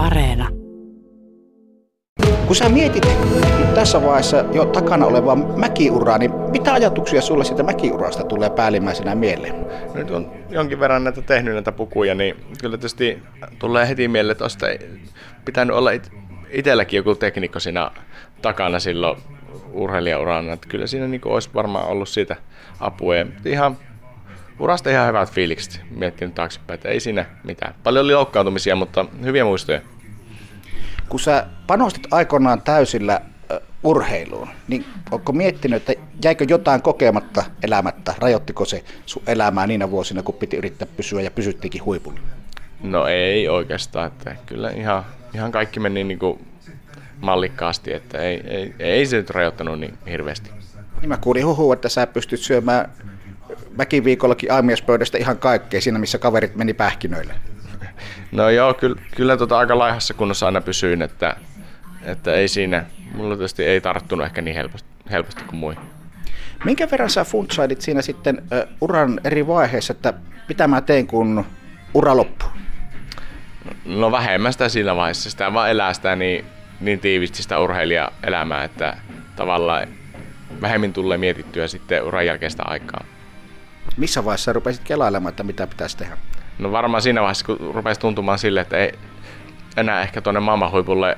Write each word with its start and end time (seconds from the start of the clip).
Areena. 0.00 0.48
Kun 2.46 2.56
sä 2.56 2.68
mietit 2.68 3.08
tässä 3.74 4.02
vaiheessa 4.02 4.44
jo 4.52 4.64
takana 4.64 5.06
olevaa 5.06 5.36
mäkiuraa, 5.36 6.18
niin 6.18 6.30
mitä 6.50 6.72
ajatuksia 6.72 7.22
sulle 7.22 7.44
siitä 7.44 7.62
mäkiurasta 7.62 8.24
tulee 8.24 8.50
päällimmäisenä 8.50 9.14
mieleen? 9.14 9.54
Nyt 9.94 10.10
on 10.10 10.32
jonkin 10.48 10.80
verran 10.80 11.04
näitä 11.04 11.22
tehnyt 11.22 11.54
näitä 11.54 11.72
pukuja, 11.72 12.14
niin 12.14 12.36
kyllä 12.60 12.76
tietysti 12.76 13.22
tulee 13.58 13.88
heti 13.88 14.08
mieleen, 14.08 14.32
että 14.32 14.44
olisi 14.44 14.58
pitänyt 15.44 15.76
olla 15.76 15.90
it- 15.90 16.12
itselläkin 16.50 16.96
joku 16.96 17.14
tekniikko 17.14 17.60
siinä 17.60 17.90
takana 18.42 18.80
silloin 18.80 19.16
urheilijaurana. 19.72 20.52
Että 20.52 20.68
kyllä 20.68 20.86
siinä 20.86 21.06
niin 21.06 21.20
olisi 21.24 21.50
varmaan 21.54 21.86
ollut 21.86 22.08
siitä 22.08 22.36
apua. 22.80 23.16
Ja 23.16 23.26
ihan 23.44 23.76
urasta 24.60 24.90
ihan 24.90 25.08
hyvät 25.08 25.30
fiilikset 25.30 25.80
miettinyt 25.90 26.34
taaksepäin, 26.34 26.74
että 26.74 26.88
ei 26.88 27.00
siinä 27.00 27.26
mitään. 27.44 27.74
Paljon 27.82 28.04
oli 28.04 28.14
loukkaantumisia, 28.14 28.76
mutta 28.76 29.06
hyviä 29.22 29.44
muistoja. 29.44 29.80
Kun 31.08 31.20
sä 31.20 31.46
panostit 31.66 32.06
aikoinaan 32.10 32.62
täysillä 32.62 33.20
urheiluun, 33.82 34.48
niin 34.68 34.84
onko 35.10 35.32
miettinyt, 35.32 35.88
että 35.88 36.02
jäikö 36.24 36.44
jotain 36.48 36.82
kokematta 36.82 37.44
elämättä? 37.62 38.14
Rajoittiko 38.18 38.64
se 38.64 38.84
sun 39.06 39.22
elämää 39.26 39.66
niinä 39.66 39.90
vuosina, 39.90 40.22
kun 40.22 40.34
piti 40.34 40.56
yrittää 40.56 40.88
pysyä 40.96 41.20
ja 41.20 41.30
pysyttiinkin 41.30 41.84
huipulla? 41.84 42.20
No 42.82 43.06
ei 43.06 43.48
oikeastaan, 43.48 44.06
että 44.06 44.36
kyllä 44.46 44.70
ihan, 44.70 45.04
ihan 45.34 45.52
kaikki 45.52 45.80
meni 45.80 46.04
niin 46.04 46.18
kuin 46.18 46.46
mallikkaasti, 47.20 47.92
että 47.92 48.18
ei, 48.18 48.42
ei, 48.46 48.74
ei 48.78 49.06
se 49.06 49.16
nyt 49.16 49.30
rajoittanut 49.30 49.80
niin 49.80 49.98
hirveästi. 50.10 50.50
Niin 51.00 51.08
mä 51.08 51.16
kuulin 51.16 51.46
huhua, 51.46 51.74
että 51.74 51.88
sä 51.88 52.06
pystyt 52.06 52.40
syömään 52.40 52.92
väkiviikollakin 53.78 54.52
aamiaispöydästä 54.52 55.18
ihan 55.18 55.38
kaikkea 55.38 55.80
siinä, 55.80 55.98
missä 55.98 56.18
kaverit 56.18 56.56
meni 56.56 56.74
pähkinöille. 56.74 57.34
No 58.32 58.50
joo, 58.50 58.74
kyllä, 58.74 59.00
kyllä 59.16 59.36
tota 59.36 59.58
aika 59.58 59.78
laihassa 59.78 60.14
kunnossa 60.14 60.46
aina 60.46 60.60
pysyin, 60.60 61.02
että, 61.02 61.36
että 62.02 62.34
ei 62.34 62.48
siinä, 62.48 62.84
mulla 63.14 63.36
tietysti 63.36 63.64
ei 63.64 63.80
tarttunut 63.80 64.26
ehkä 64.26 64.42
niin 64.42 64.56
helposti, 64.56 64.88
helposti 65.10 65.44
kuin 65.44 65.58
muihin. 65.58 65.82
Minkä 66.64 66.88
verran 66.90 67.10
sä 67.10 67.24
funtsailit 67.24 67.80
siinä 67.80 68.02
sitten 68.02 68.42
ö, 68.52 68.66
uran 68.80 69.20
eri 69.24 69.46
vaiheissa, 69.46 69.92
että 69.92 70.14
mitä 70.48 70.68
mä 70.68 70.80
teen, 70.80 71.06
kun 71.06 71.44
ura 71.94 72.16
loppuu? 72.16 72.48
No 73.84 74.12
vähemmän 74.12 74.52
sitä 74.52 74.68
siinä 74.68 74.96
vaiheessa, 74.96 75.30
sitä 75.30 75.52
vaan 75.52 75.70
elää 75.70 75.94
sitä 75.94 76.16
niin, 76.16 76.44
niin 76.80 77.00
tiivisti 77.00 77.42
sitä 77.42 77.58
urheilijaelämää, 77.58 78.64
että 78.64 78.96
tavallaan 79.36 79.88
vähemmin 80.60 80.92
tulee 80.92 81.18
mietittyä 81.18 81.68
sitten 81.68 82.04
uran 82.04 82.26
jälkeistä 82.26 82.62
aikaa. 82.66 83.04
Missä 83.96 84.24
vaiheessa 84.24 84.52
rupesit 84.52 84.82
kelailemaan, 84.84 85.30
että 85.30 85.42
mitä 85.42 85.66
pitäisi 85.66 85.96
tehdä? 85.96 86.18
No 86.58 86.72
varmaan 86.72 87.02
siinä 87.02 87.20
vaiheessa, 87.20 87.46
kun 87.46 87.74
rupesi 87.74 88.00
tuntumaan 88.00 88.38
sille, 88.38 88.60
että 88.60 88.76
ei 88.76 88.92
enää 89.76 90.02
ehkä 90.02 90.20
tuonne 90.20 90.40
maailmanhuipulle 90.40 91.16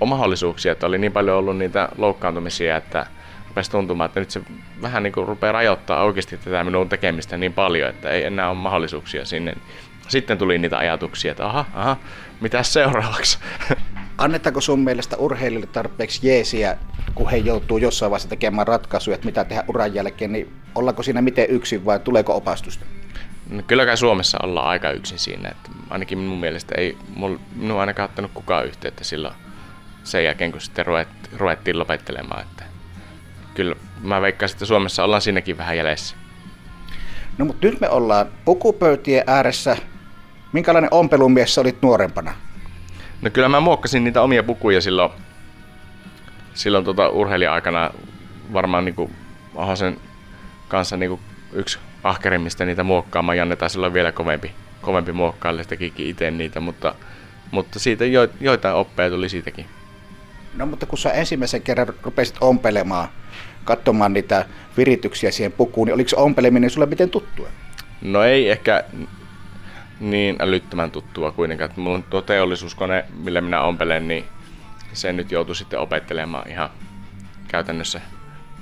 ole 0.00 0.08
mahdollisuuksia, 0.08 0.72
että 0.72 0.86
oli 0.86 0.98
niin 0.98 1.12
paljon 1.12 1.36
ollut 1.36 1.58
niitä 1.58 1.88
loukkaantumisia, 1.98 2.76
että 2.76 3.06
rupesi 3.48 3.70
tuntumaan, 3.70 4.08
että 4.08 4.20
nyt 4.20 4.30
se 4.30 4.40
vähän 4.82 5.02
niin 5.02 5.12
kuin 5.12 5.28
rupeaa 5.28 5.52
rajoittaa 5.52 6.02
oikeasti 6.02 6.36
tätä 6.36 6.64
minun 6.64 6.88
tekemistä 6.88 7.36
niin 7.36 7.52
paljon, 7.52 7.90
että 7.90 8.10
ei 8.10 8.24
enää 8.24 8.48
ole 8.48 8.58
mahdollisuuksia 8.58 9.24
sinne. 9.24 9.54
Sitten 10.08 10.38
tuli 10.38 10.58
niitä 10.58 10.78
ajatuksia, 10.78 11.30
että 11.30 11.46
aha, 11.46 11.64
aha, 11.74 11.96
mitä 12.40 12.62
seuraavaksi? 12.62 13.38
Annetaanko 14.18 14.60
sun 14.60 14.80
mielestä 14.80 15.16
urheilijoille 15.16 15.68
tarpeeksi 15.72 16.28
jeesiä, 16.28 16.78
kun 17.14 17.30
he 17.30 17.36
joutuu 17.36 17.78
jossain 17.78 18.10
vaiheessa 18.10 18.28
tekemään 18.28 18.66
ratkaisuja, 18.66 19.14
että 19.14 19.26
mitä 19.26 19.44
tehdä 19.44 19.64
uran 19.68 19.94
jälkeen, 19.94 20.32
niin 20.32 20.52
ollaanko 20.76 21.02
siinä 21.02 21.22
miten 21.22 21.50
yksin 21.50 21.84
vai 21.84 22.00
tuleeko 22.00 22.36
opastusta? 22.36 22.84
No, 23.50 23.62
kyllä 23.66 23.86
kai 23.86 23.96
Suomessa 23.96 24.38
ollaan 24.42 24.68
aika 24.68 24.90
yksin 24.90 25.18
siinä, 25.18 25.48
että 25.48 25.70
ainakin 25.90 26.18
minun 26.18 26.40
mielestä 26.40 26.74
ei 26.78 26.96
mul, 27.16 27.36
minun 27.56 27.80
ainakaan 27.80 28.08
ottanut 28.08 28.30
kukaan 28.34 28.66
yhteyttä 28.66 29.04
silloin 29.04 29.34
sen 30.04 30.24
jälkeen, 30.24 30.52
kun 30.52 30.60
sitten 30.60 30.86
ruvet, 30.86 31.08
ruvettiin 31.36 31.78
lopettelemaan. 31.78 32.42
Että 32.42 32.64
kyllä 33.54 33.76
mä 34.02 34.20
veikkaan, 34.20 34.50
että 34.52 34.66
Suomessa 34.66 35.04
ollaan 35.04 35.22
siinäkin 35.22 35.58
vähän 35.58 35.76
jäljessä. 35.76 36.16
No 37.38 37.44
mutta 37.44 37.66
nyt 37.66 37.80
me 37.80 37.88
ollaan 37.88 38.26
pukupöytien 38.44 39.24
ääressä. 39.26 39.76
Minkälainen 40.52 40.88
ompelumies 40.92 41.54
sä 41.54 41.60
olit 41.60 41.82
nuorempana? 41.82 42.34
No 43.22 43.30
kyllä 43.30 43.48
mä 43.48 43.60
muokkasin 43.60 44.04
niitä 44.04 44.22
omia 44.22 44.42
pukuja 44.42 44.80
silloin, 44.80 45.10
silloin 46.54 46.84
tota 46.84 47.08
urheilija-aikana 47.08 47.90
varmaan 48.52 48.84
niinku 48.84 49.10
sen 49.74 49.96
kanssa 50.68 50.96
niinku 50.96 51.20
yksi 51.52 51.78
ahkerimmista 52.04 52.64
niitä 52.64 52.82
muokkaamaan. 52.82 53.38
Janne 53.38 53.56
taisi 53.56 53.78
olla 53.78 53.92
vielä 53.92 54.12
kovempi, 54.12 54.52
kovempi 54.82 55.12
muokkaille, 55.12 55.64
tekikin 55.64 56.06
itse 56.06 56.30
niitä, 56.30 56.60
mutta, 56.60 56.94
mutta 57.50 57.78
siitä 57.78 58.04
jo, 58.04 58.28
joitain 58.40 58.74
oppeja 58.74 59.10
tuli 59.10 59.28
siitäkin. 59.28 59.66
No 60.54 60.66
mutta 60.66 60.86
kun 60.86 60.98
sä 60.98 61.10
ensimmäisen 61.10 61.62
kerran 61.62 61.94
rupesit 62.02 62.36
ompelemaan, 62.40 63.08
katsomaan 63.64 64.12
niitä 64.12 64.44
virityksiä 64.76 65.30
siihen 65.30 65.52
pukuun, 65.52 65.86
niin 65.86 65.94
oliko 65.94 66.08
se 66.08 66.16
ompeleminen 66.16 66.70
sulle 66.70 66.86
miten 66.86 67.10
tuttua? 67.10 67.48
No 68.02 68.22
ei 68.22 68.50
ehkä 68.50 68.84
niin 70.00 70.36
älyttömän 70.38 70.90
tuttua 70.90 71.32
kuitenkaan. 71.32 71.70
Mulla 71.76 71.96
on 71.96 72.02
tuo 72.02 72.22
teollisuuskone, 72.22 73.04
millä 73.24 73.40
minä 73.40 73.60
ompelen, 73.60 74.08
niin 74.08 74.24
se 74.92 75.12
nyt 75.12 75.32
joutui 75.32 75.56
sitten 75.56 75.80
opettelemaan 75.80 76.50
ihan 76.50 76.70
käytännössä 77.48 78.00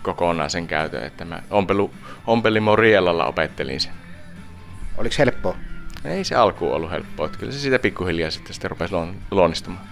kokonaan 0.04 0.50
sen 0.50 0.66
käytön. 0.66 1.04
Että 1.04 1.24
mä 1.24 1.42
ompelu, 1.50 1.90
ompelin 2.26 2.62
Morielalla 2.62 3.26
opettelin 3.26 3.80
sen. 3.80 3.92
Oliko 4.98 5.14
helppoa? 5.18 5.56
Ei 6.04 6.24
se 6.24 6.34
alkuun 6.34 6.74
ollut 6.74 6.90
helppoa. 6.90 7.26
Että 7.26 7.38
kyllä 7.38 7.52
se 7.52 7.58
siitä 7.58 7.78
pikkuhiljaa 7.78 8.30
sitten, 8.30 8.54
sitten 8.54 8.70
rupesi 8.70 8.92
luon, 8.92 9.16
luonnistumaan. 9.30 9.84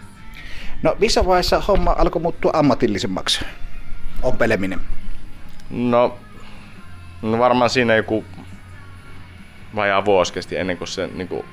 No 0.82 0.96
missä 0.98 1.26
vaiheessa 1.26 1.60
homma 1.60 1.94
alkoi 1.98 2.22
muuttua 2.22 2.50
ammatillisemmaksi? 2.54 3.44
Ompeleminen. 4.22 4.80
No, 5.70 6.18
no 7.22 7.38
varmaan 7.38 7.70
siinä 7.70 7.94
joku 7.94 8.24
vajaa 9.74 10.04
vuosi 10.04 10.32
kesti 10.32 10.56
ennen 10.56 10.78
kuin 10.78 10.88
se 10.88 11.06
niin 11.14 11.28
kuin, 11.28 11.44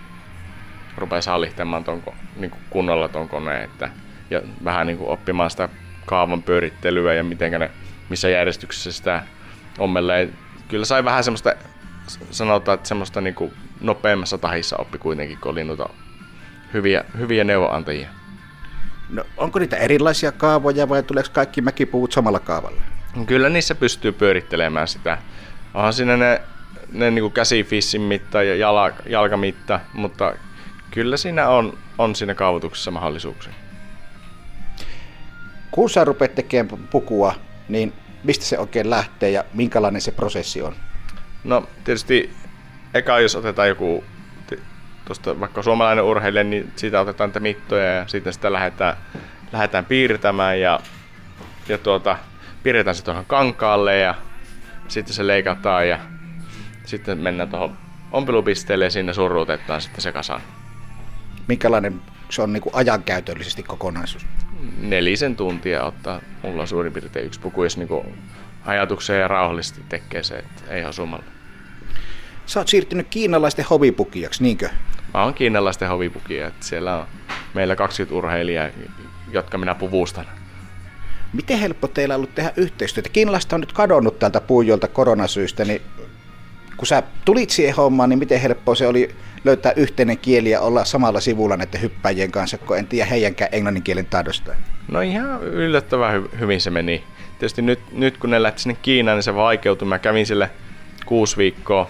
rupesi 0.97 1.29
hallihtamaan 1.29 1.83
ton, 1.83 2.03
niin 2.35 2.51
kuin 2.51 2.61
kunnolla 2.69 3.07
ton 3.07 3.29
koneen. 3.29 3.63
Että, 3.63 3.89
ja 4.29 4.41
vähän 4.63 4.87
niin 4.87 4.97
kuin, 4.97 5.09
oppimaan 5.09 5.51
sitä 5.51 5.69
kaavan 6.05 6.43
pyörittelyä 6.43 7.13
ja 7.13 7.23
miten 7.23 7.59
ne, 7.59 7.71
missä 8.09 8.29
järjestyksessä 8.29 8.91
sitä 8.91 9.23
ommelleen. 9.77 10.33
Kyllä 10.67 10.85
sai 10.85 11.03
vähän 11.03 11.23
semmoista, 11.23 11.53
sanotaan, 12.31 12.75
että 12.75 12.87
semmoista 12.87 13.21
niin 13.21 13.35
kuin, 13.35 13.53
nopeammassa 13.81 14.37
tahissa 14.37 14.77
oppi 14.77 14.97
kuitenkin, 14.97 15.37
kun 15.37 15.51
oli 15.51 15.63
noita 15.63 15.89
hyviä, 16.73 17.03
hyviä 17.17 17.43
neuvonantajia. 17.43 18.09
No, 19.09 19.23
onko 19.37 19.59
niitä 19.59 19.77
erilaisia 19.77 20.31
kaavoja 20.31 20.89
vai 20.89 21.03
tuleeko 21.03 21.29
kaikki 21.33 21.61
mäkipuut 21.61 22.11
samalla 22.11 22.39
kaavalla? 22.39 22.81
Kyllä 23.25 23.49
niissä 23.49 23.75
pystyy 23.75 24.11
pyörittelemään 24.11 24.87
sitä. 24.87 25.17
Onhan 25.73 25.93
siinä 25.93 26.17
ne, 26.17 26.41
ne 26.91 27.11
niin 27.11 27.31
käsifissin 27.31 28.01
mitta 28.01 28.43
ja 28.43 28.55
jala, 28.55 28.91
jalkamitta, 29.05 29.79
mutta 29.93 30.33
kyllä 30.91 31.17
siinä 31.17 31.49
on, 31.49 31.77
on 31.97 32.15
siinä 32.15 32.35
kaavoituksessa 32.35 32.91
mahdollisuuksia. 32.91 33.53
Kun 35.71 35.89
sä 35.89 36.03
rupeat 36.03 36.35
tekemään 36.35 36.87
pukua, 36.87 37.35
niin 37.69 37.93
mistä 38.23 38.45
se 38.45 38.59
oikein 38.59 38.89
lähtee 38.89 39.31
ja 39.31 39.43
minkälainen 39.53 40.01
se 40.01 40.11
prosessi 40.11 40.61
on? 40.61 40.75
No 41.43 41.67
tietysti 41.83 42.33
eka 42.93 43.19
jos 43.19 43.35
otetaan 43.35 43.67
joku 43.67 44.03
tuosta 45.05 45.39
vaikka 45.39 45.63
suomalainen 45.63 46.03
urheilija, 46.03 46.43
niin 46.43 46.71
siitä 46.75 47.01
otetaan 47.01 47.27
niitä 47.27 47.39
mittoja 47.39 47.93
ja 47.93 48.07
sitten 48.07 48.33
sitä 48.33 48.53
lähdetään, 48.53 48.97
lähdetään 49.51 49.85
piirtämään 49.85 50.59
ja, 50.59 50.79
ja 51.69 51.77
tuota, 51.77 52.17
piirretään 52.63 52.95
se 52.95 53.03
tuohon 53.03 53.25
kankaalle 53.25 53.97
ja 53.97 54.15
sitten 54.87 55.13
se 55.13 55.27
leikataan 55.27 55.89
ja 55.89 55.99
sitten 56.85 57.17
mennään 57.17 57.49
tuohon 57.49 57.77
ompelupisteelle 58.11 58.85
ja 58.85 58.91
sinne 58.91 59.13
surruutetaan 59.13 59.81
sitten 59.81 60.01
se 60.01 60.11
kasaan. 60.11 60.41
Minkälainen 61.47 62.01
se 62.29 62.41
on 62.41 62.53
niin 62.53 62.61
kuin 62.61 62.75
ajankäytöllisesti 62.75 63.63
kokonaisuus? 63.63 64.25
Nelisen 64.79 65.35
tuntia 65.35 65.83
ottaa 65.83 66.21
mulla 66.43 66.61
on 66.61 66.67
suurin 66.67 66.93
piirtein 66.93 67.25
yksi 67.25 67.39
puku, 67.39 67.63
jos 67.63 67.77
niin 67.77 67.89
ajatukseen 68.65 69.21
ja 69.21 69.27
rauhallisesti 69.27 69.81
tekee 69.89 70.23
se, 70.23 70.37
että 70.37 70.73
ei 70.73 70.85
osumalla. 70.85 71.23
Sä 72.45 72.59
oot 72.59 72.67
siirtynyt 72.67 73.07
kiinalaisten 73.09 73.65
hovipukijaksi, 73.69 74.43
niinkö? 74.43 74.69
Mä 75.13 75.23
oon 75.23 75.33
kiinalaisten 75.33 75.89
hovipukija, 75.89 76.47
että 76.47 76.65
siellä 76.65 76.97
on 76.97 77.05
meillä 77.53 77.75
20 77.75 78.17
urheilijaa, 78.17 78.67
jotka 79.31 79.57
minä 79.57 79.75
puvustan. 79.75 80.25
Miten 81.33 81.59
helppo 81.59 81.87
teillä 81.87 82.13
on 82.13 82.15
ollut 82.15 82.35
tehdä 82.35 82.53
yhteistyötä? 82.55 83.09
Kiinalaiset 83.09 83.53
on 83.53 83.59
nyt 83.59 83.73
kadonnut 83.73 84.19
täältä 84.19 84.41
puujolta 84.41 84.87
koronasyistä, 84.87 85.65
niin 85.65 85.81
kun 86.77 86.87
sä 86.87 87.03
tulit 87.25 87.49
siihen 87.49 87.75
hommaan, 87.75 88.09
niin 88.09 88.19
miten 88.19 88.41
helppoa 88.41 88.75
se 88.75 88.87
oli 88.87 89.15
löytää 89.43 89.73
yhteinen 89.75 90.17
kieli 90.17 90.49
ja 90.49 90.61
olla 90.61 90.85
samalla 90.85 91.19
sivulla 91.19 91.57
näiden 91.57 91.81
hyppäjien 91.81 92.31
kanssa, 92.31 92.57
kun 92.57 92.77
en 92.77 92.87
tiedä 92.87 93.09
heidänkään 93.09 93.49
englannin 93.51 93.83
kielen 93.83 94.05
taidosta? 94.05 94.55
No 94.87 95.01
ihan 95.01 95.43
yllättävän 95.43 96.23
hy- 96.23 96.39
hyvin 96.39 96.61
se 96.61 96.69
meni. 96.69 97.03
Tietysti 97.39 97.61
nyt, 97.61 97.79
nyt 97.91 98.17
kun 98.17 98.29
ne 98.29 98.43
lähti 98.43 98.61
sinne 98.61 98.77
Kiinaan, 98.81 99.17
niin 99.17 99.23
se 99.23 99.35
vaikeutui. 99.35 99.87
Mä 99.87 99.99
kävin 99.99 100.25
sille 100.25 100.49
kuusi 101.05 101.37
viikkoa. 101.37 101.89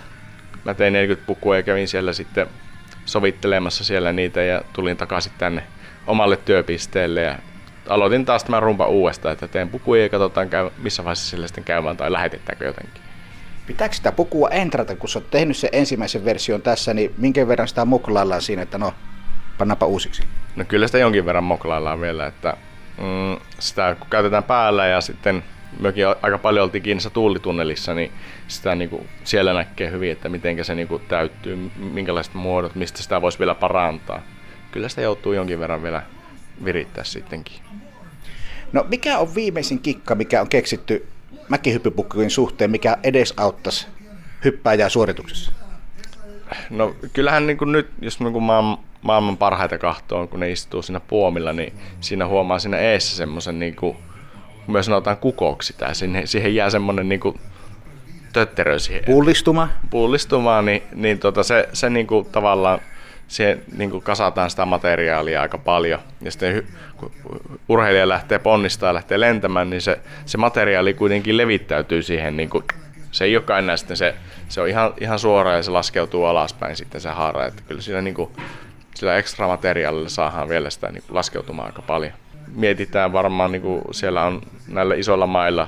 Mä 0.65 0.73
tein 0.73 0.93
40 0.93 1.27
pukua 1.27 1.55
ja 1.55 1.63
kävin 1.63 1.87
siellä 1.87 2.13
sitten 2.13 2.47
sovittelemassa 3.05 3.83
siellä 3.83 4.13
niitä 4.13 4.43
ja 4.43 4.61
tulin 4.73 4.97
takaisin 4.97 5.31
tänne 5.37 5.63
omalle 6.07 6.37
työpisteelle 6.37 7.21
ja 7.21 7.35
aloitin 7.89 8.25
taas 8.25 8.43
tämän 8.43 8.63
rumpa 8.63 8.87
uudestaan, 8.87 9.33
että 9.33 9.47
teen 9.47 9.69
pukuja 9.69 10.03
ja 10.03 10.09
katsotaan 10.09 10.49
missä 10.77 11.03
vaiheessa 11.03 11.29
sille 11.29 11.47
sitten 11.47 11.63
käymään 11.63 11.97
tai 11.97 12.11
lähetettääkö 12.11 12.65
jotenkin. 12.65 13.08
Pitääkö 13.69 13.95
sitä 13.95 14.11
pukua 14.11 14.49
entrata, 14.49 14.95
kun 14.95 15.09
sä 15.09 15.19
oot 15.19 15.29
tehnyt 15.29 15.57
sen 15.57 15.69
ensimmäisen 15.73 16.25
version 16.25 16.61
tässä, 16.61 16.93
niin 16.93 17.13
minkä 17.17 17.47
verran 17.47 17.67
sitä 17.67 17.85
muklaillaan 17.85 18.41
siinä, 18.41 18.61
että 18.61 18.77
no, 18.77 18.93
pannaanpa 19.57 19.85
uusiksi? 19.85 20.23
No 20.55 20.65
kyllä 20.65 20.87
sitä 20.87 20.97
jonkin 20.97 21.25
verran 21.25 21.43
moklaillaan 21.43 22.01
vielä, 22.01 22.27
että 22.27 22.57
mm, 22.97 23.45
sitä 23.59 23.95
kun 23.99 24.07
käytetään 24.09 24.43
päällä 24.43 24.87
ja 24.87 25.01
sitten 25.01 25.43
mekin 25.79 26.05
aika 26.21 26.37
paljon 26.37 26.63
oltiin 26.63 26.83
kiinni 26.83 27.03
tuulitunnelissa, 27.13 27.93
niin 27.93 28.11
sitä 28.47 28.75
niin 28.75 28.89
kuin, 28.89 29.09
siellä 29.23 29.53
näkee 29.53 29.91
hyvin, 29.91 30.11
että 30.11 30.29
miten 30.29 30.65
se 30.65 30.75
niin 30.75 30.87
kuin, 30.87 31.01
täyttyy, 31.07 31.71
minkälaiset 31.75 32.33
muodot, 32.33 32.75
mistä 32.75 33.03
sitä 33.03 33.21
voisi 33.21 33.39
vielä 33.39 33.55
parantaa. 33.55 34.21
Kyllä 34.71 34.89
sitä 34.89 35.01
joutuu 35.01 35.33
jonkin 35.33 35.59
verran 35.59 35.83
vielä 35.83 36.03
virittää 36.65 37.03
sittenkin. 37.03 37.59
No 38.73 38.85
mikä 38.89 39.19
on 39.19 39.35
viimeisin 39.35 39.79
kikka, 39.79 40.15
mikä 40.15 40.41
on 40.41 40.49
keksitty 40.49 41.07
mäkihyppypukkujen 41.49 42.29
suhteen, 42.29 42.71
mikä 42.71 42.97
edesauttaisi 43.03 43.87
hyppääjää 44.45 44.89
suorituksessa? 44.89 45.51
No 46.69 46.95
kyllähän 47.13 47.47
niin 47.47 47.57
kuin 47.57 47.71
nyt, 47.71 47.89
jos 48.01 48.19
niin 48.19 48.33
kuin 48.33 48.43
maailman, 48.43 48.77
maailman 49.01 49.37
parhaita 49.37 49.77
kahtoon, 49.77 50.27
kun 50.27 50.39
ne 50.39 50.51
istuu 50.51 50.81
siinä 50.81 50.99
puomilla, 50.99 51.53
niin 51.53 51.73
siinä 51.99 52.27
huomaa 52.27 52.59
siinä 52.59 52.77
eessä 52.77 53.17
semmoisen, 53.17 53.59
niin 53.59 53.75
kuin, 53.75 53.97
myös 54.67 54.85
sanotaan 54.85 55.17
kukoksi, 55.17 55.73
tai 55.77 55.95
siihen, 55.95 56.27
siihen 56.27 56.55
jää 56.55 56.69
semmoinen 56.69 57.09
niin 57.09 57.19
kuin, 57.19 57.39
tötterö 58.33 58.79
siihen. 58.79 59.03
Pullistuma? 59.05 59.69
Pullistuma, 59.89 60.61
niin, 60.61 60.83
niin 60.95 61.19
tota, 61.19 61.43
se, 61.43 61.69
se 61.73 61.89
niin 61.89 62.07
kuin, 62.07 62.25
tavallaan 62.25 62.79
siihen 63.29 63.61
niin 63.77 63.89
kuin 63.89 64.03
kasataan 64.03 64.49
sitä 64.49 64.65
materiaalia 64.65 65.41
aika 65.41 65.57
paljon. 65.57 65.99
Ja 66.21 66.31
sitten 66.31 66.67
kun 66.97 67.11
urheilija 67.69 68.09
lähtee 68.09 68.39
ponnistaa 68.39 68.89
ja 68.89 68.93
lähtee 68.93 69.19
lentämään, 69.19 69.69
niin 69.69 69.81
se, 69.81 69.99
se 70.25 70.37
materiaali 70.37 70.93
kuitenkin 70.93 71.37
levittäytyy 71.37 72.03
siihen. 72.03 72.37
Niin 72.37 72.49
kuin, 72.49 72.63
se 73.11 73.25
ei 73.25 73.37
olekaan 73.37 73.63
enää 73.63 73.77
sitten 73.77 73.97
se, 73.97 74.15
se 74.49 74.61
on 74.61 74.67
ihan, 74.67 74.93
ihan 75.01 75.19
suora 75.19 75.53
ja 75.53 75.63
se 75.63 75.71
laskeutuu 75.71 76.25
alaspäin 76.25 76.75
sitten 76.75 77.01
se 77.01 77.09
haara. 77.09 77.45
Että 77.45 77.63
kyllä 77.67 77.81
siinä 77.81 78.01
niin 78.01 78.15
kuin, 78.15 78.31
sillä 78.95 79.17
ekstra 79.17 79.47
materiaalilla 79.47 80.09
saadaan 80.09 80.49
vielä 80.49 80.69
sitä 80.69 80.91
niin 80.91 81.03
kuin 81.07 81.15
laskeutumaan 81.15 81.65
aika 81.65 81.81
paljon. 81.81 82.13
Mietitään 82.55 83.13
varmaan, 83.13 83.51
niin 83.51 83.61
kuin 83.61 83.81
siellä 83.91 84.23
on 84.23 84.41
näillä 84.67 84.95
isoilla 84.95 85.27
mailla 85.27 85.67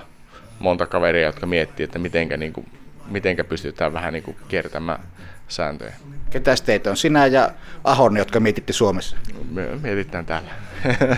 monta 0.59 0.85
kaveria, 0.85 1.25
jotka 1.25 1.45
miettii, 1.45 1.83
että 1.83 1.99
mitenkä, 1.99 2.37
niin 2.37 2.53
kuin, 2.53 2.67
mitenkä 3.07 3.43
pystytään 3.43 3.93
vähän 3.93 4.13
niin 4.13 4.23
kuin 4.23 4.37
kiertämään 4.47 4.99
sääntöjä. 5.47 5.93
Ketä 6.31 6.55
teitä 6.65 6.89
on? 6.89 6.97
Sinä 6.97 7.25
ja 7.25 7.51
Ahon, 7.83 8.17
jotka 8.17 8.39
mietitte 8.39 8.73
Suomessa? 8.73 9.17
Me 9.51 9.67
mietitään 9.81 10.25
täällä. 10.25 10.51